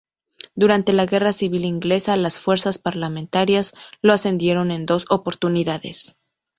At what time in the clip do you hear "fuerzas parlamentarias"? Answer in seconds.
2.39-3.75